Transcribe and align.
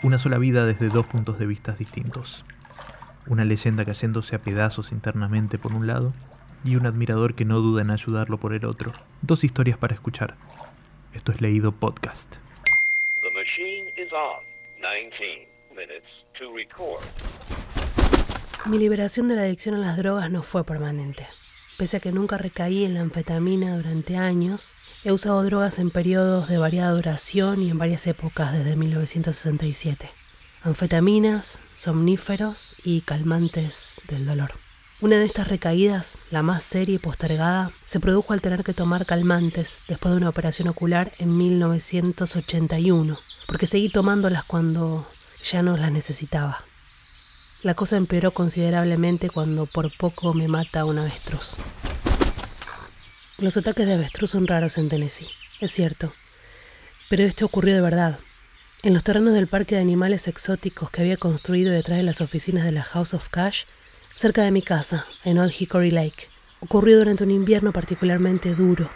Una 0.00 0.20
sola 0.20 0.38
vida 0.38 0.64
desde 0.64 0.90
dos 0.90 1.06
puntos 1.06 1.40
de 1.40 1.46
vista 1.46 1.72
distintos. 1.72 2.44
Una 3.26 3.44
leyenda 3.44 3.84
cayéndose 3.84 4.36
a 4.36 4.40
pedazos 4.40 4.92
internamente 4.92 5.58
por 5.58 5.72
un 5.72 5.88
lado 5.88 6.12
y 6.64 6.76
un 6.76 6.86
admirador 6.86 7.34
que 7.34 7.44
no 7.44 7.58
duda 7.58 7.82
en 7.82 7.90
ayudarlo 7.90 8.38
por 8.38 8.54
el 8.54 8.64
otro. 8.64 8.92
Dos 9.22 9.42
historias 9.42 9.76
para 9.76 9.94
escuchar. 9.94 10.36
Esto 11.14 11.32
es 11.32 11.40
Leído 11.40 11.72
Podcast. 11.72 12.36
The 13.22 13.30
machine 13.30 13.92
is 13.96 14.12
on. 14.12 14.44
19 14.80 15.48
minutes 15.74 16.06
to 16.38 16.54
record. 16.54 17.02
Mi 18.66 18.78
liberación 18.78 19.26
de 19.26 19.34
la 19.34 19.42
adicción 19.42 19.74
a 19.74 19.78
las 19.78 19.96
drogas 19.96 20.30
no 20.30 20.44
fue 20.44 20.62
permanente. 20.62 21.26
Pese 21.78 21.98
a 21.98 22.00
que 22.00 22.10
nunca 22.10 22.36
recaí 22.38 22.84
en 22.84 22.94
la 22.94 23.02
anfetamina 23.02 23.76
durante 23.76 24.16
años, 24.16 24.72
he 25.04 25.12
usado 25.12 25.44
drogas 25.44 25.78
en 25.78 25.90
periodos 25.90 26.48
de 26.48 26.58
variada 26.58 26.90
duración 26.90 27.62
y 27.62 27.70
en 27.70 27.78
varias 27.78 28.08
épocas 28.08 28.52
desde 28.52 28.74
1967. 28.74 30.10
Anfetaminas, 30.64 31.60
somníferos 31.76 32.74
y 32.82 33.02
calmantes 33.02 34.00
del 34.08 34.26
dolor. 34.26 34.54
Una 35.00 35.18
de 35.18 35.26
estas 35.26 35.46
recaídas, 35.46 36.18
la 36.32 36.42
más 36.42 36.64
seria 36.64 36.96
y 36.96 36.98
postergada, 36.98 37.70
se 37.86 38.00
produjo 38.00 38.32
al 38.32 38.40
tener 38.40 38.64
que 38.64 38.74
tomar 38.74 39.06
calmantes 39.06 39.84
después 39.86 40.10
de 40.10 40.18
una 40.18 40.30
operación 40.30 40.66
ocular 40.66 41.12
en 41.20 41.36
1981, 41.36 43.16
porque 43.46 43.68
seguí 43.68 43.88
tomándolas 43.88 44.42
cuando 44.42 45.06
ya 45.48 45.62
no 45.62 45.76
las 45.76 45.92
necesitaba. 45.92 46.58
La 47.64 47.74
cosa 47.74 47.96
empeoró 47.96 48.30
considerablemente 48.30 49.30
cuando 49.30 49.66
por 49.66 49.90
poco 49.96 50.32
me 50.32 50.46
mata 50.46 50.84
un 50.84 50.98
avestruz. 50.98 51.56
Los 53.40 53.56
ataques 53.56 53.86
de 53.86 53.92
avestruz 53.92 54.32
son 54.32 54.48
raros 54.48 54.78
en 54.78 54.88
Tennessee, 54.88 55.28
es 55.60 55.70
cierto, 55.70 56.12
pero 57.08 57.22
esto 57.22 57.46
ocurrió 57.46 57.72
de 57.72 57.80
verdad. 57.80 58.18
En 58.82 58.94
los 58.94 59.04
terrenos 59.04 59.32
del 59.32 59.46
parque 59.46 59.76
de 59.76 59.80
animales 59.80 60.26
exóticos 60.26 60.90
que 60.90 61.02
había 61.02 61.16
construido 61.16 61.72
detrás 61.72 61.98
de 61.98 62.02
las 62.02 62.20
oficinas 62.20 62.64
de 62.64 62.72
la 62.72 62.82
House 62.82 63.14
of 63.14 63.28
Cash, 63.28 63.62
cerca 64.12 64.42
de 64.42 64.50
mi 64.50 64.60
casa, 64.60 65.06
en 65.24 65.38
Old 65.38 65.52
Hickory 65.56 65.92
Lake. 65.92 66.26
Ocurrió 66.62 66.98
durante 66.98 67.22
un 67.22 67.30
invierno 67.30 67.72
particularmente 67.72 68.56
duro. 68.56 68.90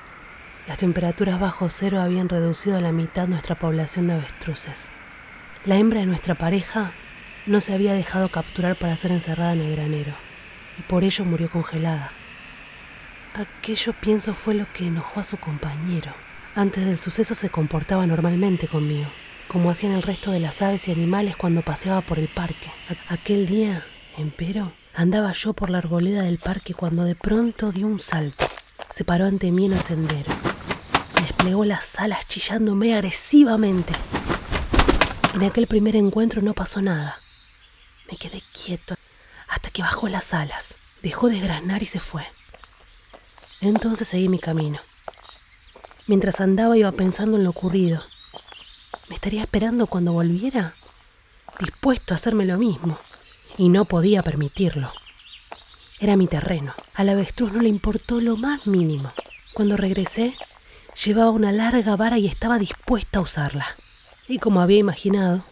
Las 0.66 0.78
temperaturas 0.78 1.38
bajo 1.38 1.70
cero 1.70 2.00
habían 2.00 2.28
reducido 2.28 2.76
a 2.76 2.80
la 2.80 2.90
mitad 2.90 3.28
nuestra 3.28 3.60
población 3.60 4.08
de 4.08 4.14
avestruces. 4.14 4.90
La 5.64 5.76
hembra 5.76 6.00
de 6.00 6.06
nuestra 6.06 6.34
pareja 6.34 6.90
no 7.46 7.60
se 7.60 7.74
había 7.74 7.94
dejado 7.94 8.28
capturar 8.28 8.74
para 8.74 8.96
ser 8.96 9.12
encerrada 9.12 9.52
en 9.52 9.60
el 9.60 9.76
granero, 9.76 10.16
y 10.80 10.82
por 10.82 11.04
ello 11.04 11.24
murió 11.24 11.48
congelada. 11.48 12.10
Aquello 13.34 13.94
pienso 14.00 14.34
fue 14.34 14.54
lo 14.54 14.70
que 14.72 14.86
enojó 14.86 15.20
a 15.20 15.24
su 15.24 15.36
compañero. 15.38 16.12
Antes 16.54 16.84
del 16.84 16.98
suceso 16.98 17.34
se 17.34 17.50
comportaba 17.50 18.06
normalmente 18.06 18.68
conmigo, 18.68 19.10
como 19.48 19.70
hacían 19.70 19.92
el 19.92 20.02
resto 20.02 20.30
de 20.30 20.40
las 20.40 20.60
aves 20.62 20.88
y 20.88 20.92
animales 20.92 21.36
cuando 21.36 21.62
paseaba 21.62 22.02
por 22.02 22.18
el 22.18 22.28
parque. 22.28 22.70
aquel 23.08 23.46
día, 23.46 23.84
empero, 24.18 24.72
Andaba 24.94 25.32
yo 25.32 25.54
por 25.54 25.70
la 25.70 25.78
arboleda 25.78 26.22
del 26.22 26.36
parque 26.36 26.74
cuando 26.74 27.04
de 27.04 27.14
pronto 27.14 27.72
dio 27.72 27.86
un 27.86 27.98
salto. 27.98 28.44
Se 28.90 29.04
paró 29.04 29.24
ante 29.24 29.50
mí 29.50 29.64
en 29.64 29.72
el 29.72 29.80
sendero. 29.80 30.30
Desplegó 31.14 31.64
las 31.64 31.98
alas 31.98 32.28
chillándome 32.28 32.92
agresivamente. 32.94 33.94
En 35.34 35.44
aquel 35.44 35.66
primer 35.66 35.96
encuentro 35.96 36.42
no 36.42 36.52
pasó 36.52 36.82
nada. 36.82 37.18
Me 38.10 38.18
quedé 38.18 38.42
quieto 38.52 38.96
hasta 39.48 39.70
que 39.70 39.80
bajó 39.80 40.08
las 40.08 40.34
alas, 40.34 40.76
dejó 41.02 41.30
de 41.30 41.40
granar 41.40 41.82
y 41.82 41.86
se 41.86 42.00
fue. 42.00 42.26
Entonces 43.62 44.08
seguí 44.08 44.28
mi 44.28 44.40
camino. 44.40 44.80
Mientras 46.08 46.40
andaba 46.40 46.76
iba 46.76 46.90
pensando 46.90 47.36
en 47.36 47.44
lo 47.44 47.50
ocurrido. 47.50 48.02
¿Me 49.08 49.14
estaría 49.14 49.42
esperando 49.42 49.86
cuando 49.86 50.12
volviera? 50.12 50.74
Dispuesto 51.60 52.12
a 52.12 52.16
hacerme 52.16 52.44
lo 52.44 52.58
mismo 52.58 52.98
y 53.56 53.68
no 53.68 53.84
podía 53.84 54.24
permitirlo. 54.24 54.92
Era 56.00 56.16
mi 56.16 56.26
terreno. 56.26 56.74
Al 56.94 57.10
avestruz 57.10 57.52
no 57.52 57.62
le 57.62 57.68
importó 57.68 58.20
lo 58.20 58.36
más 58.36 58.66
mínimo. 58.66 59.08
Cuando 59.54 59.76
regresé, 59.76 60.34
llevaba 61.04 61.30
una 61.30 61.52
larga 61.52 61.94
vara 61.94 62.18
y 62.18 62.26
estaba 62.26 62.58
dispuesta 62.58 63.20
a 63.20 63.22
usarla. 63.22 63.66
Y 64.26 64.38
como 64.38 64.60
había 64.60 64.78
imaginado, 64.78 65.44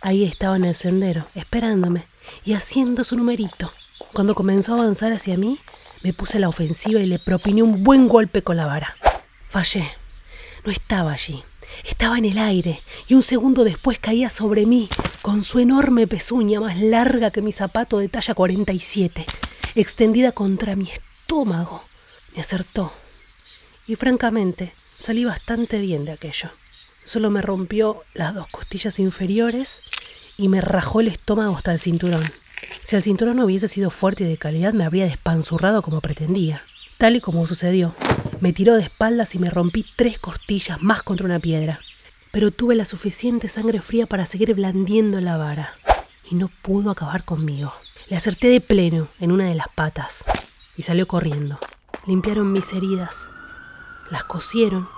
ahí 0.00 0.24
estaba 0.24 0.56
en 0.56 0.64
el 0.64 0.74
sendero, 0.74 1.26
esperándome 1.34 2.06
y 2.42 2.54
haciendo 2.54 3.04
su 3.04 3.16
numerito. 3.16 3.70
Cuando 4.14 4.34
comenzó 4.34 4.72
a 4.74 4.78
avanzar 4.78 5.12
hacia 5.12 5.36
mí, 5.36 5.58
me 6.02 6.12
puse 6.12 6.38
la 6.38 6.48
ofensiva 6.48 7.00
y 7.00 7.06
le 7.06 7.18
propiné 7.18 7.62
un 7.62 7.84
buen 7.84 8.08
golpe 8.08 8.42
con 8.42 8.56
la 8.56 8.66
vara. 8.66 8.96
Fallé. 9.48 9.90
No 10.64 10.72
estaba 10.72 11.12
allí. 11.12 11.42
Estaba 11.84 12.18
en 12.18 12.24
el 12.24 12.38
aire 12.38 12.80
y 13.08 13.14
un 13.14 13.22
segundo 13.22 13.64
después 13.64 13.98
caía 13.98 14.28
sobre 14.28 14.66
mí 14.66 14.88
con 15.22 15.44
su 15.44 15.58
enorme 15.58 16.06
pezuña 16.06 16.60
más 16.60 16.78
larga 16.78 17.30
que 17.30 17.42
mi 17.42 17.52
zapato 17.52 17.98
de 17.98 18.08
talla 18.08 18.34
47, 18.34 19.24
extendida 19.74 20.32
contra 20.32 20.76
mi 20.76 20.90
estómago. 20.90 21.82
Me 22.34 22.42
acertó 22.42 22.92
y 23.86 23.96
francamente 23.96 24.72
salí 24.98 25.24
bastante 25.24 25.78
bien 25.78 26.04
de 26.04 26.12
aquello. 26.12 26.50
Solo 27.04 27.30
me 27.30 27.42
rompió 27.42 28.02
las 28.14 28.34
dos 28.34 28.46
costillas 28.48 28.98
inferiores 28.98 29.82
y 30.36 30.48
me 30.48 30.60
rajó 30.60 31.00
el 31.00 31.08
estómago 31.08 31.56
hasta 31.56 31.72
el 31.72 31.80
cinturón. 31.80 32.22
Si 32.82 32.96
el 32.96 33.02
cinturón 33.02 33.36
no 33.36 33.44
hubiese 33.44 33.68
sido 33.68 33.90
fuerte 33.90 34.24
y 34.24 34.28
de 34.28 34.36
calidad, 34.36 34.72
me 34.72 34.84
habría 34.84 35.04
despanzurrado 35.04 35.82
como 35.82 36.00
pretendía. 36.00 36.62
Tal 36.98 37.16
y 37.16 37.20
como 37.20 37.46
sucedió, 37.46 37.94
me 38.40 38.52
tiró 38.52 38.74
de 38.74 38.82
espaldas 38.82 39.34
y 39.34 39.38
me 39.38 39.50
rompí 39.50 39.84
tres 39.96 40.18
costillas 40.18 40.82
más 40.82 41.02
contra 41.02 41.26
una 41.26 41.38
piedra. 41.38 41.80
Pero 42.32 42.50
tuve 42.50 42.74
la 42.74 42.84
suficiente 42.84 43.48
sangre 43.48 43.80
fría 43.80 44.06
para 44.06 44.26
seguir 44.26 44.54
blandiendo 44.54 45.20
la 45.20 45.36
vara. 45.36 45.74
Y 46.30 46.34
no 46.34 46.48
pudo 46.62 46.90
acabar 46.90 47.24
conmigo. 47.24 47.72
Le 48.08 48.16
acerté 48.16 48.48
de 48.48 48.60
pleno 48.60 49.08
en 49.18 49.32
una 49.32 49.44
de 49.44 49.54
las 49.54 49.68
patas 49.74 50.24
y 50.76 50.82
salió 50.82 51.06
corriendo. 51.06 51.58
Limpiaron 52.06 52.52
mis 52.52 52.72
heridas, 52.72 53.28
las 54.10 54.24
cosieron 54.24 54.88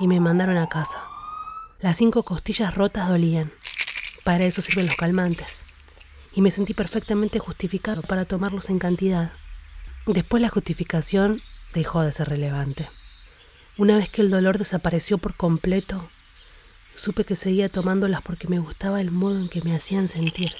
y 0.00 0.08
me 0.08 0.20
mandaron 0.20 0.56
a 0.56 0.68
casa. 0.68 1.02
Las 1.80 1.96
cinco 1.96 2.24
costillas 2.24 2.74
rotas 2.74 3.08
dolían. 3.08 3.52
Para 4.24 4.44
eso 4.44 4.62
sirven 4.62 4.86
los 4.86 4.96
calmantes. 4.96 5.64
Y 6.34 6.40
me 6.42 6.50
sentí 6.50 6.74
perfectamente 6.74 7.38
justificado 7.38 8.02
para 8.02 8.24
tomarlos 8.24 8.70
en 8.70 8.78
cantidad. 8.78 9.32
Después 10.06 10.40
la 10.40 10.48
justificación 10.48 11.42
dejó 11.74 12.02
de 12.02 12.12
ser 12.12 12.28
relevante. 12.28 12.88
Una 13.76 13.96
vez 13.96 14.08
que 14.08 14.22
el 14.22 14.30
dolor 14.30 14.58
desapareció 14.58 15.18
por 15.18 15.34
completo, 15.34 16.08
supe 16.96 17.24
que 17.24 17.36
seguía 17.36 17.68
tomándolas 17.68 18.22
porque 18.22 18.48
me 18.48 18.58
gustaba 18.58 19.00
el 19.00 19.10
modo 19.10 19.38
en 19.38 19.48
que 19.48 19.62
me 19.62 19.74
hacían 19.74 20.08
sentir. 20.08 20.52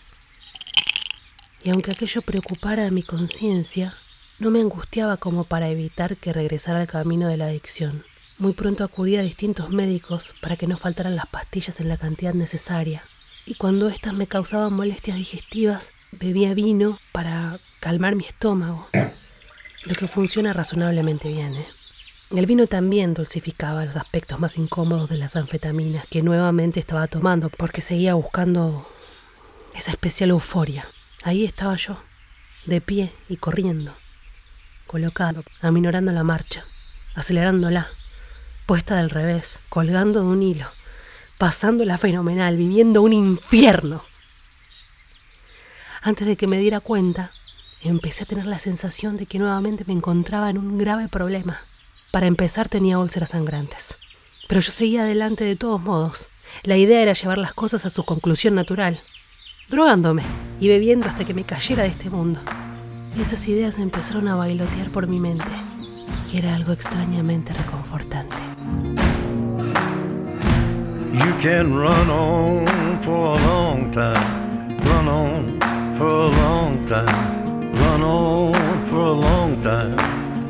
Y 1.65 1.71
aunque 1.71 1.91
aquello 1.91 2.23
preocupara 2.23 2.87
a 2.87 2.91
mi 2.91 3.03
conciencia, 3.03 3.95
no 4.39 4.51
me 4.51 4.61
angustiaba 4.61 5.17
como 5.17 5.45
para 5.45 5.69
evitar 5.69 6.17
que 6.17 6.33
regresara 6.33 6.81
al 6.81 6.87
camino 6.87 7.27
de 7.27 7.37
la 7.37 7.47
adicción. 7.47 8.03
Muy 8.39 8.53
pronto 8.53 8.85
acudí 8.85 9.17
a 9.17 9.23
distintos 9.23 9.71
médicos 9.71 10.33
para 10.41 10.57
que 10.57 10.69
no 10.69 10.77
faltaran 10.77 11.17
las 11.17 11.27
pastillas 11.27 11.81
en 11.81 11.89
la 11.89 11.97
cantidad 11.97 12.35
necesaria. 12.35 13.03
Y 13.49 13.55
cuando 13.55 13.89
éstas 13.89 14.13
me 14.13 14.27
causaban 14.27 14.75
molestias 14.75 15.17
digestivas, 15.17 15.93
bebía 16.13 16.53
vino 16.53 16.99
para 17.13 17.59
calmar 17.81 18.15
mi 18.15 18.27
estómago 18.27 18.91
lo 19.87 19.95
que 19.95 20.07
funciona 20.07 20.53
razonablemente 20.53 21.29
bien. 21.29 21.55
¿eh? 21.55 21.67
El 22.31 22.45
vino 22.45 22.67
también 22.67 23.15
dulcificaba 23.15 23.87
los 23.87 23.97
aspectos 23.97 24.39
más 24.39 24.59
incómodos 24.59 25.09
de 25.09 25.17
las 25.17 25.35
anfetaminas 25.35 26.07
que 26.09 26.23
nuevamente 26.23 26.79
estaba 26.79 27.07
tomando 27.07 27.49
porque 27.49 27.81
seguía 27.81 28.13
buscando 28.13 28.87
esa 29.75 29.93
especial 29.93 30.29
euforia. 30.29 30.85
Ahí 31.23 31.47
estaba 31.47 31.75
yo, 31.77 32.03
de 32.67 32.83
pie 32.83 33.15
y 33.31 33.39
corriendo, 33.39 33.95
colocado, 34.87 35.43
aminorando 35.63 36.13
la 36.13 36.23
marcha, 36.23 36.67
acelerándola, 37.15 37.89
puesta 38.67 38.97
del 38.97 39.09
revés, 39.09 39.59
colgando 39.71 40.21
de 40.21 40.27
un 40.27 40.43
hilo, 40.43 40.67
pasándola 41.39 41.99
fenomenal, 41.99 42.57
viviendo 42.57 43.03
un 43.03 43.13
infierno. 43.13 44.03
Antes 46.03 46.27
de 46.27 46.37
que 46.37 46.47
me 46.47 46.59
diera 46.59 46.81
cuenta, 46.81 47.31
empecé 47.83 48.25
a 48.25 48.27
tener 48.27 48.47
la 48.47 48.59
sensación 48.59 49.17
de 49.17 49.27
que 49.27 49.39
nuevamente 49.39 49.85
me 49.87 49.93
encontraba 49.93 50.51
en 50.51 50.59
un 50.59 50.79
grave 50.79 51.09
problema. 51.09 51.61
Para 52.13 52.27
empezar 52.27 52.69
tenía 52.69 52.99
úlceras 52.99 53.31
sangrantes. 53.31 53.97
Pero 54.49 54.61
yo 54.61 54.73
seguía 54.73 55.03
adelante 55.03 55.45
de 55.45 55.57
todos 55.57 55.81
modos. 55.81 56.29
La 56.63 56.77
idea 56.77 57.03
era 57.03 57.13
llevar 57.13 57.39
las 57.39 57.53
cosas 57.53 57.85
a 57.87 57.91
su 57.91 58.05
conclusión 58.05 58.55
natural, 58.55 59.01
drogándome 59.69 60.23
y 60.59 60.69
bebiendo 60.69 61.07
hasta 61.07 61.25
que 61.25 61.35
me 61.35 61.45
cayera 61.45 61.83
de 61.83 61.91
este 61.91 62.11
mundo. 62.11 62.41
Esas 63.21 63.47
ideas 63.49 63.79
empezaron 63.79 64.29
a 64.29 64.37
bailotear 64.37 64.91
por 64.91 65.07
mi 65.07 65.21
mente, 65.21 65.45
que 66.31 66.39
era 66.39 66.55
algo 66.55 66.73
extrañamente 66.73 67.53
reconfortante. 67.53 68.37
You 71.25 71.33
can 71.41 71.75
run 71.75 72.09
on 72.11 73.01
for 73.01 73.37
a 73.37 73.39
long 73.51 73.91
time, 73.91 74.79
run 74.79 75.09
on 75.09 75.61
for 75.99 76.07
a 76.07 76.29
long 76.29 76.87
time. 76.87 77.73
run 77.75 78.03
on 78.03 78.87
for 78.87 78.97
a 78.97 79.13
long 79.13 79.61
time. 79.61 79.97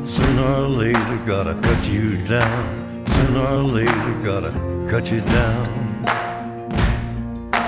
Sooner 0.05 0.47
or 0.61 0.67
later, 0.67 1.17
gotta 1.25 1.55
cut 1.55 1.87
you 1.87 2.17
down. 2.17 3.05
Sooner 3.15 3.45
or 3.57 3.63
later, 3.63 4.13
gotta 4.23 4.51
cut 4.89 5.11
you 5.11 5.21
down. 5.21 5.67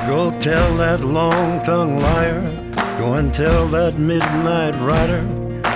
Go 0.08 0.32
tell 0.40 0.76
that 0.78 1.02
long 1.02 1.64
tongued 1.64 2.02
liar. 2.02 2.42
Go 3.00 3.14
and 3.14 3.34
tell 3.34 3.66
that 3.68 3.98
midnight 3.98 4.76
rider. 4.76 5.41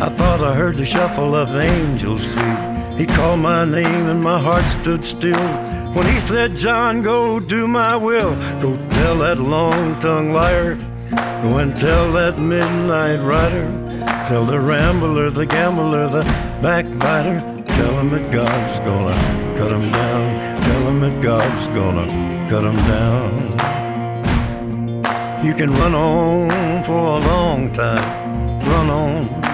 I 0.00 0.08
thought 0.08 0.42
I 0.42 0.54
heard 0.54 0.76
the 0.76 0.84
shuffle 0.84 1.36
of 1.36 1.54
angels 1.54 2.32
sweet. 2.32 2.98
He 2.98 3.06
called 3.06 3.40
my 3.40 3.64
name 3.64 4.08
and 4.08 4.22
my 4.22 4.38
heart 4.40 4.64
stood 4.64 5.04
still. 5.04 5.48
When 5.94 6.06
he 6.06 6.18
said, 6.20 6.56
John, 6.56 7.00
go 7.02 7.38
do 7.38 7.68
my 7.68 7.96
will. 7.96 8.34
Go 8.60 8.76
tell 8.90 9.18
that 9.18 9.38
long 9.38 9.98
tongued 10.00 10.34
liar. 10.34 10.74
Go 11.42 11.58
and 11.58 11.76
tell 11.76 12.12
that 12.12 12.38
midnight 12.38 13.20
rider. 13.20 13.66
Tell 14.28 14.44
the 14.44 14.58
rambler, 14.58 15.30
the 15.30 15.46
gambler, 15.46 16.08
the 16.08 16.24
backbiter. 16.60 17.40
Tell 17.64 17.98
him 18.00 18.10
that 18.10 18.32
God's 18.32 18.80
gonna 18.80 19.14
cut 19.56 19.70
him 19.70 19.90
down. 19.92 20.62
Tell 20.64 20.88
him 20.88 21.00
that 21.00 21.22
God's 21.22 21.68
gonna 21.68 22.06
cut 22.50 22.64
him 22.64 22.76
down. 22.88 23.54
You 25.46 25.54
can 25.54 25.70
run 25.70 25.94
on 25.94 26.82
for 26.82 26.92
a 26.92 27.18
long 27.20 27.72
time. 27.72 28.58
Run 28.60 28.90
on 28.90 29.53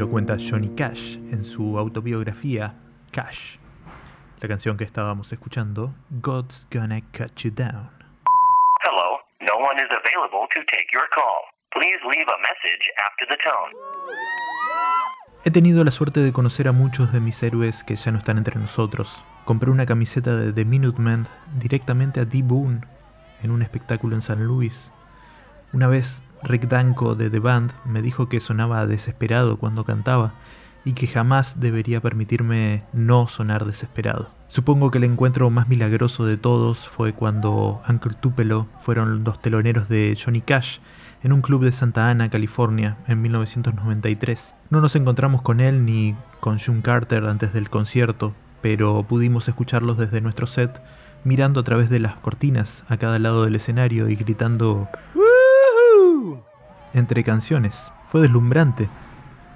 Lo 0.00 0.08
cuenta 0.08 0.38
Johnny 0.38 0.70
Cash 0.74 1.16
en 1.30 1.44
su 1.44 1.76
autobiografía 1.76 2.74
Cash. 3.12 3.58
La 4.40 4.48
canción 4.48 4.78
que 4.78 4.84
estábamos 4.84 5.30
escuchando, 5.30 5.92
God's 6.08 6.66
Gonna 6.72 7.02
Cut 7.12 7.34
You 7.36 7.50
Down. 7.50 7.90
Hello, 8.82 9.18
no 9.42 9.56
one 9.58 9.76
is 9.76 9.90
available 9.90 10.48
to 10.54 10.62
take 10.72 10.86
your 10.90 11.04
call. 11.14 11.44
Please 11.72 11.98
leave 12.04 12.26
a 12.26 12.38
message 12.38 12.90
after 13.04 13.28
the 13.28 13.36
tone. 13.44 13.76
He 15.44 15.50
tenido 15.50 15.84
la 15.84 15.90
suerte 15.90 16.20
de 16.20 16.32
conocer 16.32 16.68
a 16.68 16.72
muchos 16.72 17.12
de 17.12 17.20
mis 17.20 17.42
héroes 17.42 17.84
que 17.84 17.96
ya 17.96 18.10
no 18.10 18.16
están 18.16 18.38
entre 18.38 18.58
nosotros. 18.58 19.22
Compré 19.44 19.70
una 19.70 19.84
camiseta 19.84 20.34
de 20.34 20.54
The 20.54 20.64
Minutemen 20.64 21.26
directamente 21.58 22.20
a 22.20 22.24
D. 22.24 22.40
Boone 22.42 22.80
en 23.42 23.50
un 23.50 23.60
espectáculo 23.60 24.16
en 24.16 24.22
San 24.22 24.46
Luis. 24.46 24.90
Una 25.74 25.88
vez 25.88 26.22
Rick 26.42 26.68
Danko 26.68 27.14
de 27.14 27.30
The 27.30 27.38
Band 27.38 27.72
me 27.84 28.02
dijo 28.02 28.28
que 28.28 28.40
sonaba 28.40 28.86
desesperado 28.86 29.56
cuando 29.58 29.84
cantaba 29.84 30.32
y 30.84 30.92
que 30.94 31.06
jamás 31.06 31.60
debería 31.60 32.00
permitirme 32.00 32.84
no 32.92 33.28
sonar 33.28 33.64
desesperado. 33.66 34.30
Supongo 34.48 34.90
que 34.90 34.98
el 34.98 35.04
encuentro 35.04 35.48
más 35.50 35.68
milagroso 35.68 36.26
de 36.26 36.36
todos 36.36 36.88
fue 36.88 37.12
cuando 37.12 37.82
Uncle 37.88 38.14
Tupelo 38.20 38.66
fueron 38.80 39.22
los 39.22 39.40
teloneros 39.40 39.88
de 39.88 40.18
Johnny 40.22 40.40
Cash 40.40 40.78
en 41.22 41.32
un 41.32 41.42
club 41.42 41.62
de 41.62 41.72
Santa 41.72 42.08
Ana, 42.08 42.30
California, 42.30 42.96
en 43.06 43.20
1993. 43.22 44.56
No 44.70 44.80
nos 44.80 44.96
encontramos 44.96 45.42
con 45.42 45.60
él 45.60 45.84
ni 45.84 46.16
con 46.40 46.58
June 46.58 46.80
Carter 46.82 47.26
antes 47.26 47.52
del 47.52 47.68
concierto, 47.70 48.32
pero 48.62 49.04
pudimos 49.04 49.46
escucharlos 49.46 49.98
desde 49.98 50.20
nuestro 50.20 50.46
set, 50.46 50.82
mirando 51.22 51.60
a 51.60 51.64
través 51.64 51.90
de 51.90 52.00
las 52.00 52.16
cortinas 52.16 52.84
a 52.88 52.96
cada 52.96 53.18
lado 53.18 53.44
del 53.44 53.54
escenario 53.54 54.08
y 54.08 54.16
gritando 54.16 54.88
"¡Woohoo!" 55.14 55.29
Entre 56.94 57.24
canciones. 57.24 57.92
Fue 58.10 58.20
deslumbrante. 58.20 58.88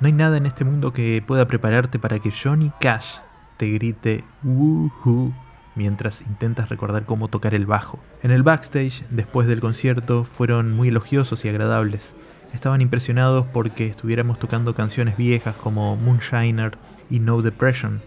No 0.01 0.07
hay 0.07 0.13
nada 0.13 0.37
en 0.37 0.47
este 0.47 0.65
mundo 0.65 0.93
que 0.93 1.23
pueda 1.27 1.47
prepararte 1.47 1.99
para 1.99 2.19
que 2.19 2.31
Johnny 2.31 2.73
Cash 2.81 3.17
te 3.57 3.69
grite 3.69 4.25
"Woohoo!" 4.43 5.33
mientras 5.75 6.21
intentas 6.23 6.69
recordar 6.69 7.05
cómo 7.05 7.29
tocar 7.29 7.55
el 7.55 7.67
bajo. 7.67 7.99
En 8.23 8.31
el 8.31 8.43
backstage, 8.43 9.05
después 9.11 9.49
del 9.49 9.61
concierto, 9.61 10.25
fueron 10.25 10.73
muy 10.73 10.89
elogiosos 10.89 11.45
y 11.45 11.49
agradables. 11.49 12.15
Estaban 12.53 12.81
impresionados 12.81 13.47
porque 13.53 13.87
estuviéramos 13.87 14.39
tocando 14.39 14.75
canciones 14.75 15.17
viejas 15.17 15.57
como 15.57 15.97
Moonshiner 15.97 16.79
y 17.11 17.19
No 17.19 17.43
Depression, 17.43 18.01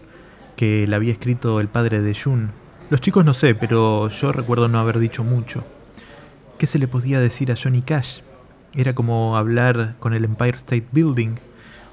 que 0.56 0.86
la 0.86 0.96
había 0.96 1.12
escrito 1.12 1.60
el 1.60 1.68
padre 1.68 2.00
de 2.00 2.14
June. 2.14 2.48
Los 2.90 3.02
chicos 3.02 3.24
no 3.24 3.34
sé, 3.34 3.54
pero 3.54 4.08
yo 4.08 4.32
recuerdo 4.32 4.68
no 4.68 4.78
haber 4.78 4.98
dicho 4.98 5.22
mucho. 5.22 5.64
¿Qué 6.58 6.66
se 6.66 6.78
le 6.78 6.88
podía 6.88 7.20
decir 7.20 7.52
a 7.52 7.56
Johnny 7.62 7.82
Cash? 7.82 8.20
Era 8.78 8.94
como 8.94 9.36
hablar 9.36 9.96
con 9.98 10.14
el 10.14 10.24
Empire 10.24 10.56
State 10.56 10.86
Building 10.92 11.34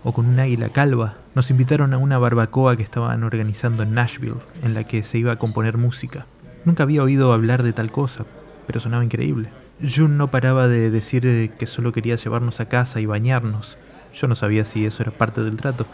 o 0.04 0.14
con 0.14 0.28
un 0.28 0.40
águila 0.40 0.70
calva. 0.70 1.16
Nos 1.34 1.50
invitaron 1.50 1.96
a 1.96 1.98
una 1.98 2.20
barbacoa 2.20 2.78
que 2.78 2.84
estaban 2.84 3.24
organizando 3.24 3.82
en 3.82 3.96
Nashville, 3.96 4.36
en 4.62 4.76
la 4.76 4.84
que 4.84 5.02
se 5.02 5.18
iba 5.18 5.32
a 5.32 5.38
componer 5.38 5.80
música. 5.80 6.28
Nunca 6.64 6.84
había 6.84 7.02
oído 7.02 7.34
hablar 7.34 7.64
de 7.64 7.74
tal 7.74 7.92
cosa, 7.92 8.26
pero 8.68 8.80
sonaba 8.80 9.04
increíble. 9.04 9.50
June 9.82 10.14
no 10.14 10.28
paraba 10.28 10.68
de 10.68 10.92
decir 10.92 11.26
eh, 11.26 11.52
que 11.58 11.66
solo 11.66 11.92
quería 11.92 12.18
llevarnos 12.18 12.60
a 12.60 12.70
casa 12.70 13.00
y 13.00 13.08
bañarnos. 13.08 13.80
Yo 14.14 14.28
no 14.28 14.36
sabía 14.36 14.64
si 14.64 14.86
eso 14.86 15.02
era 15.02 15.12
parte 15.12 15.42
del 15.42 15.58
trato, 15.58 15.88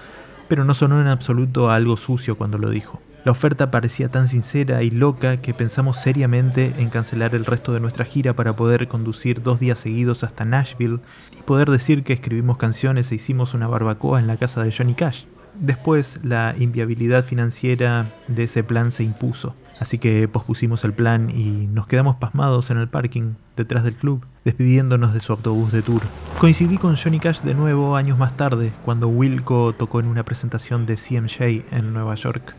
pero 0.49 0.65
no 0.65 0.73
sonó 0.73 0.99
en 0.99 1.07
absoluto 1.07 1.71
a 1.71 1.75
algo 1.75 1.95
sucio 1.95 2.35
cuando 2.37 2.57
lo 2.57 2.69
dijo. 2.69 2.99
La 3.23 3.31
oferta 3.31 3.69
parecía 3.69 4.09
tan 4.09 4.27
sincera 4.27 4.81
y 4.81 4.89
loca 4.89 5.37
que 5.37 5.53
pensamos 5.53 5.97
seriamente 5.97 6.73
en 6.79 6.89
cancelar 6.89 7.35
el 7.35 7.45
resto 7.45 7.71
de 7.71 7.79
nuestra 7.79 8.03
gira 8.03 8.33
para 8.33 8.55
poder 8.55 8.87
conducir 8.87 9.43
dos 9.43 9.59
días 9.59 9.77
seguidos 9.77 10.23
hasta 10.23 10.43
Nashville 10.43 10.99
y 11.37 11.43
poder 11.43 11.69
decir 11.69 12.03
que 12.03 12.13
escribimos 12.13 12.57
canciones 12.57 13.11
e 13.11 13.15
hicimos 13.15 13.53
una 13.53 13.67
barbacoa 13.67 14.19
en 14.19 14.25
la 14.25 14.37
casa 14.37 14.63
de 14.63 14.71
Johnny 14.71 14.95
Cash. 14.95 15.25
Después, 15.53 16.19
la 16.23 16.55
inviabilidad 16.57 17.23
financiera 17.23 18.07
de 18.27 18.43
ese 18.43 18.63
plan 18.63 18.91
se 18.91 19.03
impuso, 19.03 19.55
así 19.79 19.99
que 19.99 20.27
pospusimos 20.27 20.83
el 20.83 20.93
plan 20.93 21.29
y 21.29 21.67
nos 21.67 21.85
quedamos 21.85 22.15
pasmados 22.15 22.71
en 22.71 22.77
el 22.77 22.87
parking 22.87 23.33
detrás 23.55 23.83
del 23.83 23.93
club, 23.93 24.25
despidiéndonos 24.45 25.13
de 25.13 25.19
su 25.19 25.33
autobús 25.33 25.71
de 25.71 25.83
tour. 25.83 26.01
Coincidí 26.39 26.77
con 26.77 26.95
Johnny 26.95 27.19
Cash 27.19 27.41
de 27.41 27.53
nuevo 27.53 27.95
años 27.95 28.17
más 28.17 28.35
tarde, 28.35 28.71
cuando 28.83 29.09
Wilco 29.09 29.73
tocó 29.73 29.99
en 29.99 30.07
una 30.07 30.23
presentación 30.23 30.87
de 30.87 30.95
CMJ 30.95 31.41
en 31.71 31.93
Nueva 31.93 32.15
York. 32.15 32.55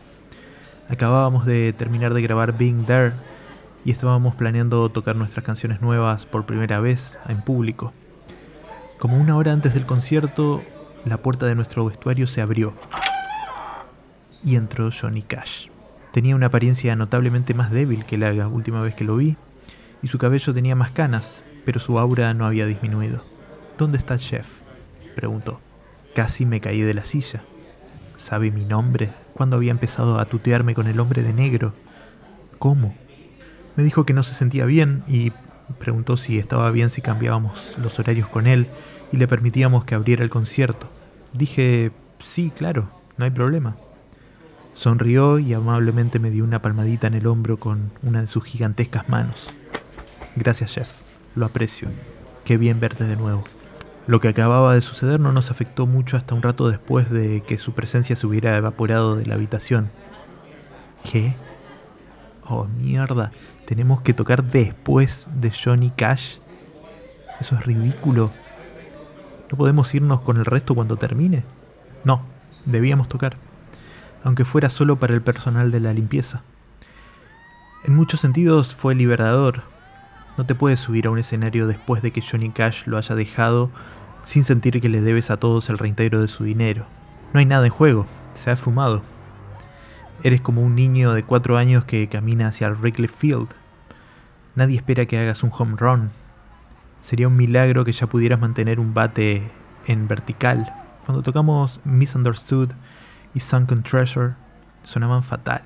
Acabábamos 0.93 1.47
de 1.47 1.73
terminar 1.73 2.13
de 2.13 2.21
grabar 2.21 2.55
Being 2.55 2.85
There 2.85 3.13
y 3.83 3.89
estábamos 3.89 4.35
planeando 4.35 4.87
tocar 4.89 5.15
nuestras 5.15 5.43
canciones 5.43 5.81
nuevas 5.81 6.27
por 6.27 6.45
primera 6.45 6.79
vez 6.79 7.17
en 7.27 7.41
público. 7.41 7.91
Como 8.99 9.17
una 9.17 9.35
hora 9.35 9.53
antes 9.53 9.73
del 9.73 9.87
concierto, 9.87 10.61
la 11.03 11.17
puerta 11.17 11.47
de 11.47 11.55
nuestro 11.55 11.83
vestuario 11.83 12.27
se 12.27 12.41
abrió 12.41 12.75
y 14.43 14.55
entró 14.55 14.91
Johnny 14.91 15.23
Cash. 15.23 15.69
Tenía 16.11 16.35
una 16.35 16.45
apariencia 16.45 16.95
notablemente 16.95 17.55
más 17.55 17.71
débil 17.71 18.05
que 18.05 18.19
la 18.19 18.47
última 18.47 18.79
vez 18.83 18.93
que 18.93 19.03
lo 19.03 19.17
vi 19.17 19.35
y 20.03 20.09
su 20.09 20.19
cabello 20.19 20.53
tenía 20.53 20.75
más 20.75 20.91
canas, 20.91 21.41
pero 21.65 21.79
su 21.79 21.97
aura 21.97 22.35
no 22.35 22.45
había 22.45 22.67
disminuido. 22.67 23.25
¿Dónde 23.79 23.97
está 23.97 24.13
el 24.13 24.19
chef? 24.19 24.59
preguntó. 25.15 25.59
Casi 26.13 26.45
me 26.45 26.61
caí 26.61 26.81
de 26.81 26.93
la 26.93 27.03
silla. 27.03 27.41
¿Sabe 28.23 28.51
mi 28.51 28.63
nombre? 28.65 29.11
¿Cuándo 29.33 29.57
había 29.57 29.71
empezado 29.71 30.17
a 30.17 30.25
tutearme 30.25 30.73
con 30.73 30.87
el 30.87 30.99
hombre 30.99 31.23
de 31.23 31.33
negro? 31.33 31.73
¿Cómo? 32.57 32.95
Me 33.75 33.83
dijo 33.83 34.05
que 34.05 34.13
no 34.13 34.23
se 34.23 34.33
sentía 34.33 34.65
bien 34.65 35.03
y 35.07 35.33
Preguntó 35.79 36.17
si 36.17 36.39
estaba 36.39 36.69
bien 36.71 36.89
si 36.89 37.01
cambiábamos 37.01 37.75
los 37.77 37.99
horarios 37.99 38.27
con 38.27 38.47
él 38.47 38.67
y 39.11 39.17
le 39.17 39.27
permitíamos 39.27 39.85
que 39.85 39.95
abriera 39.95 40.23
el 40.23 40.29
concierto. 40.29 40.89
Dije, 41.33 41.91
sí, 42.23 42.51
claro, 42.55 42.89
no 43.17 43.25
hay 43.25 43.31
problema. 43.31 43.75
Sonrió 44.73 45.39
y 45.39 45.53
amablemente 45.53 46.19
me 46.19 46.31
dio 46.31 46.43
una 46.43 46.61
palmadita 46.61 47.07
en 47.07 47.13
el 47.13 47.27
hombro 47.27 47.57
con 47.57 47.91
una 48.01 48.21
de 48.21 48.27
sus 48.27 48.43
gigantescas 48.43 49.07
manos. 49.09 49.49
Gracias, 50.35 50.73
Jeff. 50.73 50.89
Lo 51.35 51.45
aprecio. 51.45 51.89
Qué 52.43 52.57
bien 52.57 52.79
verte 52.79 53.03
de 53.05 53.15
nuevo. 53.15 53.43
Lo 54.05 54.19
que 54.19 54.27
acababa 54.27 54.73
de 54.75 54.81
suceder 54.81 55.19
no 55.19 55.31
nos 55.31 55.49
afectó 55.49 55.87
mucho 55.87 56.17
hasta 56.17 56.35
un 56.35 56.41
rato 56.41 56.69
después 56.69 57.09
de 57.09 57.41
que 57.47 57.57
su 57.57 57.73
presencia 57.73 58.15
se 58.15 58.27
hubiera 58.27 58.57
evaporado 58.57 59.15
de 59.15 59.25
la 59.25 59.35
habitación. 59.35 59.89
¿Qué? 61.09 61.35
Oh, 62.45 62.65
mierda. 62.65 63.31
Tenemos 63.65 64.01
que 64.01 64.13
tocar 64.13 64.43
después 64.43 65.27
de 65.33 65.51
Johnny 65.51 65.89
Cash. 65.89 66.35
Eso 67.39 67.55
es 67.55 67.65
ridículo. 67.65 68.31
¿No 69.49 69.57
podemos 69.57 69.93
irnos 69.93 70.19
con 70.21 70.37
el 70.37 70.45
resto 70.45 70.75
cuando 70.75 70.97
termine? 70.97 71.43
No, 72.03 72.23
debíamos 72.65 73.07
tocar. 73.07 73.37
Aunque 74.25 74.43
fuera 74.43 74.69
solo 74.69 74.97
para 74.97 75.13
el 75.13 75.21
personal 75.21 75.71
de 75.71 75.79
la 75.79 75.93
limpieza. 75.93 76.41
En 77.85 77.95
muchos 77.95 78.19
sentidos 78.19 78.75
fue 78.75 78.95
liberador. 78.95 79.63
No 80.37 80.45
te 80.45 80.55
puedes 80.55 80.79
subir 80.79 81.05
a 81.05 81.11
un 81.11 81.19
escenario 81.19 81.67
después 81.67 82.01
de 82.01 82.11
que 82.11 82.21
Johnny 82.21 82.49
Cash 82.49 82.87
lo 82.87 82.97
haya 82.97 83.13
dejado 83.13 83.69
sin 84.25 84.43
sentir 84.43 84.81
que 84.81 84.89
le 84.89 85.01
debes 85.01 85.29
a 85.29 85.37
todos 85.37 85.69
el 85.69 85.77
reintegro 85.77 86.21
de 86.21 86.27
su 86.27 86.43
dinero. 86.43 86.85
No 87.33 87.39
hay 87.39 87.45
nada 87.45 87.65
en 87.65 87.71
juego, 87.71 88.07
se 88.33 88.49
ha 88.49 88.55
fumado. 88.55 89.03
Eres 90.23 90.41
como 90.41 90.61
un 90.61 90.75
niño 90.75 91.13
de 91.13 91.23
cuatro 91.23 91.57
años 91.57 91.85
que 91.85 92.07
camina 92.07 92.47
hacia 92.47 92.67
el 92.67 92.75
Wrigley 92.75 93.07
Field. 93.07 93.49
Nadie 94.55 94.77
espera 94.77 95.05
que 95.05 95.19
hagas 95.19 95.43
un 95.43 95.51
home 95.55 95.75
run. 95.77 96.11
Sería 97.01 97.27
un 97.27 97.35
milagro 97.35 97.83
que 97.85 97.91
ya 97.91 98.07
pudieras 98.07 98.39
mantener 98.39 98.79
un 98.79 98.93
bate 98.93 99.51
en 99.87 100.07
vertical. 100.07 100.73
Cuando 101.05 101.21
tocamos 101.21 101.79
Misunderstood 101.83 102.69
y 103.33 103.39
Sunken 103.39 103.83
Treasure, 103.83 104.33
sonaban 104.83 105.21
fatal. 105.21 105.63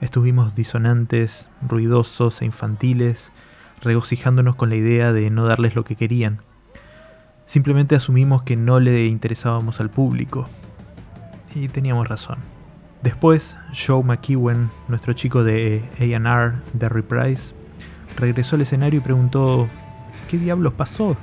Estuvimos 0.00 0.54
disonantes, 0.54 1.48
ruidosos 1.66 2.42
e 2.42 2.44
infantiles, 2.44 3.30
regocijándonos 3.82 4.56
con 4.56 4.70
la 4.70 4.76
idea 4.76 5.12
de 5.12 5.30
no 5.30 5.46
darles 5.46 5.74
lo 5.74 5.84
que 5.84 5.96
querían. 5.96 6.40
Simplemente 7.46 7.94
asumimos 7.94 8.42
que 8.42 8.56
no 8.56 8.80
le 8.80 9.06
interesábamos 9.06 9.80
al 9.80 9.90
público. 9.90 10.48
Y 11.54 11.68
teníamos 11.68 12.08
razón. 12.08 12.38
Después, 13.02 13.56
Joe 13.72 14.02
McEwen, 14.02 14.70
nuestro 14.88 15.12
chico 15.12 15.44
de 15.44 15.84
AR 16.24 16.62
de 16.72 16.88
Reprise, 16.88 17.54
regresó 18.16 18.56
al 18.56 18.62
escenario 18.62 18.98
y 18.98 19.02
preguntó, 19.02 19.68
¿qué 20.28 20.38
diablos 20.38 20.72
pasó? 20.72 21.16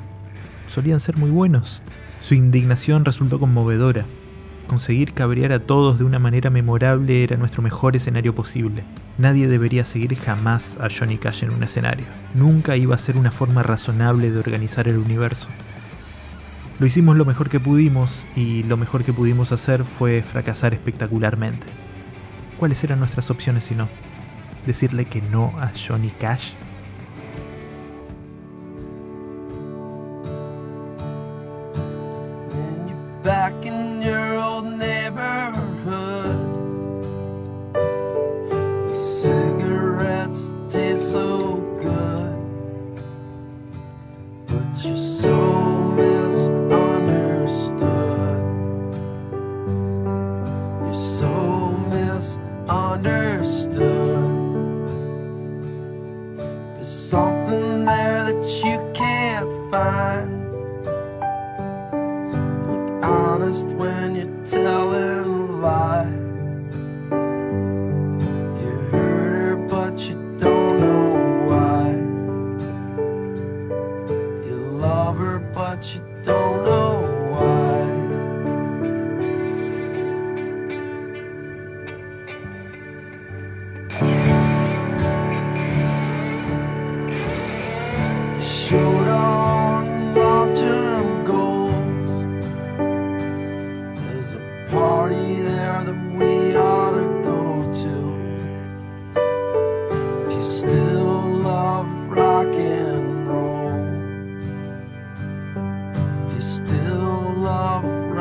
Solían 0.67 1.01
ser 1.01 1.17
muy 1.17 1.29
buenos. 1.29 1.81
Su 2.21 2.35
indignación 2.35 3.03
resultó 3.03 3.39
conmovedora. 3.39 4.05
Conseguir 4.67 5.13
cabrear 5.13 5.51
a 5.51 5.59
todos 5.59 5.99
de 5.99 6.05
una 6.05 6.19
manera 6.19 6.49
memorable 6.49 7.23
era 7.23 7.37
nuestro 7.37 7.61
mejor 7.61 7.95
escenario 7.95 8.33
posible. 8.33 8.83
Nadie 9.17 9.47
debería 9.47 9.85
seguir 9.85 10.15
jamás 10.15 10.77
a 10.79 10.87
Johnny 10.89 11.17
Cash 11.17 11.43
en 11.43 11.51
un 11.51 11.63
escenario. 11.63 12.05
Nunca 12.33 12.77
iba 12.77 12.95
a 12.95 12.99
ser 12.99 13.17
una 13.17 13.31
forma 13.31 13.61
razonable 13.61 14.31
de 14.31 14.39
organizar 14.39 14.87
el 14.87 14.97
universo. 14.97 15.49
Lo 16.79 16.87
hicimos 16.87 17.17
lo 17.17 17.25
mejor 17.25 17.49
que 17.49 17.59
pudimos 17.59 18.25
y 18.35 18.63
lo 18.63 18.77
mejor 18.77 19.03
que 19.03 19.13
pudimos 19.13 19.51
hacer 19.51 19.83
fue 19.83 20.23
fracasar 20.23 20.73
espectacularmente. 20.73 21.67
¿Cuáles 22.57 22.83
eran 22.83 22.99
nuestras 22.99 23.29
opciones 23.29 23.65
si 23.65 23.75
no? 23.75 23.89
¿Decirle 24.65 25.05
que 25.05 25.21
no 25.21 25.53
a 25.59 25.71
Johnny 25.75 26.09
Cash? 26.09 26.53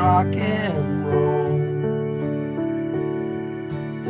Rock 0.03 0.35
and 0.35 1.05
roll, 1.05 1.61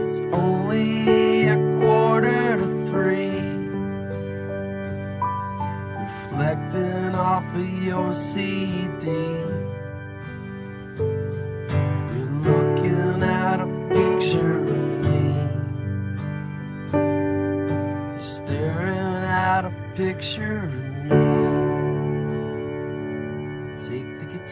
it's 0.04 0.20
only 0.34 1.48
a 1.48 1.58
quarter 1.78 2.58
to 2.58 2.68
three. 2.88 3.42
Reflecting 6.04 7.14
off 7.14 7.46
of 7.54 7.84
your 7.84 8.12
CD. 8.12 9.06
You're 12.12 12.38
looking 12.50 13.22
at 13.22 13.60
a 13.62 13.70
picture 13.94 14.64
of 14.64 14.70
me. 15.06 15.26
You're 16.92 18.20
staring 18.20 19.24
at 19.46 19.66
a 19.66 19.74
picture 19.96 20.72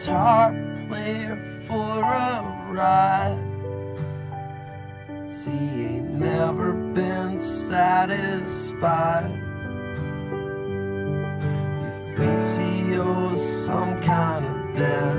guitar 0.02 0.50
player 0.88 1.36
for 1.66 2.02
a 2.02 2.42
ride. 2.70 3.38
See, 5.30 5.50
ain't 5.50 6.10
never 6.14 6.72
been 6.72 7.38
satisfied. 7.38 9.30
He 12.08 12.16
thinks 12.16 12.56
he 12.56 12.96
owes 12.96 13.64
some 13.64 13.96
kind 14.00 14.44
of 14.44 14.74
debt 14.74 15.16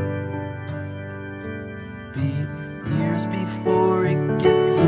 be 2.14 2.46
years 2.98 3.26
before 3.26 4.06
he 4.06 4.16
gets 4.44 4.83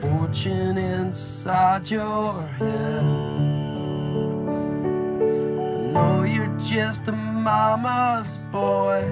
Fortune 0.00 0.78
inside 0.78 1.90
your 1.90 2.42
head. 2.58 3.04
I 5.56 5.86
know 5.92 6.22
you're 6.24 6.56
just 6.58 7.08
a 7.08 7.12
mama's 7.12 8.38
boy. 8.52 9.04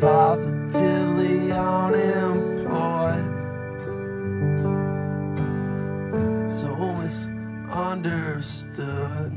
Positively 0.00 1.52
unemployed. 1.52 3.24
So 6.52 6.68
misunderstood. 7.00 9.32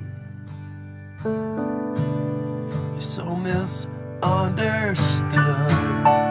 You're 1.24 3.02
so 3.02 3.36
misunderstood. 3.36 6.29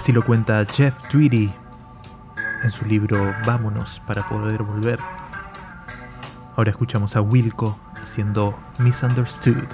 Así 0.00 0.12
lo 0.12 0.24
cuenta 0.24 0.64
Jeff 0.64 0.94
Tweedy 1.10 1.52
en 2.62 2.70
su 2.70 2.86
libro 2.86 3.34
Vámonos 3.44 4.00
para 4.06 4.26
poder 4.26 4.62
volver. 4.62 4.98
Ahora 6.56 6.70
escuchamos 6.70 7.16
a 7.16 7.20
Wilco 7.20 7.78
haciendo 8.00 8.58
Misunderstood. 8.78 9.68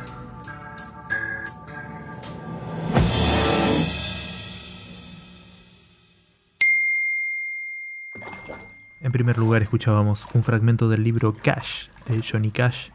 En 9.00 9.12
primer 9.12 9.38
lugar 9.38 9.62
escuchábamos 9.62 10.26
un 10.34 10.42
fragmento 10.42 10.88
del 10.88 11.04
libro 11.04 11.36
Cash 11.40 11.86
de 12.08 12.20
Johnny 12.20 12.50
Cash, 12.50 12.88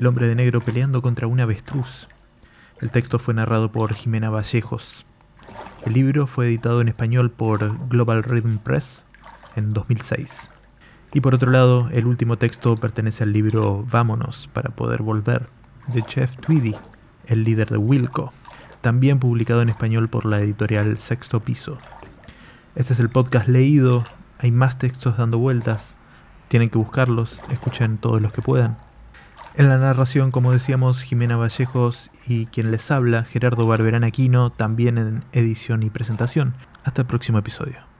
el 0.00 0.06
hombre 0.08 0.26
de 0.26 0.34
negro 0.34 0.60
peleando 0.60 1.00
contra 1.00 1.28
un 1.28 1.38
avestruz. 1.38 2.08
El 2.80 2.90
texto 2.90 3.20
fue 3.20 3.34
narrado 3.34 3.70
por 3.70 3.94
Jimena 3.94 4.30
Vallejos. 4.30 5.06
El 5.86 5.92
libro 5.92 6.26
fue 6.26 6.48
editado 6.48 6.80
en 6.80 6.88
español 6.88 7.30
por 7.30 7.88
Global 7.88 8.24
Rhythm 8.24 8.58
Press 8.58 9.04
en 9.54 9.70
2006. 9.70 10.50
Y 11.14 11.20
por 11.20 11.32
otro 11.32 11.52
lado, 11.52 11.88
el 11.92 12.06
último 12.06 12.38
texto 12.38 12.74
pertenece 12.74 13.22
al 13.22 13.32
libro 13.32 13.86
Vámonos 13.88 14.50
para 14.52 14.70
poder 14.70 15.02
volver, 15.02 15.48
de 15.86 16.02
Jeff 16.02 16.36
Tweedy, 16.38 16.74
el 17.26 17.44
líder 17.44 17.70
de 17.70 17.76
Wilco, 17.76 18.32
también 18.80 19.20
publicado 19.20 19.62
en 19.62 19.68
español 19.68 20.08
por 20.08 20.26
la 20.26 20.40
editorial 20.40 20.98
Sexto 20.98 21.38
Piso. 21.38 21.78
Este 22.74 22.94
es 22.94 22.98
el 22.98 23.08
podcast 23.08 23.46
leído, 23.46 24.02
hay 24.40 24.50
más 24.50 24.78
textos 24.78 25.16
dando 25.16 25.38
vueltas, 25.38 25.94
tienen 26.48 26.68
que 26.68 26.78
buscarlos, 26.78 27.40
escuchen 27.52 27.98
todos 27.98 28.20
los 28.20 28.32
que 28.32 28.42
puedan. 28.42 28.76
En 29.58 29.70
la 29.70 29.78
narración, 29.78 30.32
como 30.32 30.52
decíamos, 30.52 31.00
Jimena 31.00 31.38
Vallejos 31.38 32.10
y 32.26 32.44
quien 32.44 32.70
les 32.70 32.90
habla, 32.90 33.24
Gerardo 33.24 33.66
Barberán 33.66 34.04
Aquino, 34.04 34.50
también 34.50 34.98
en 34.98 35.24
edición 35.32 35.82
y 35.82 35.88
presentación. 35.88 36.52
Hasta 36.84 37.00
el 37.00 37.08
próximo 37.08 37.38
episodio. 37.38 37.95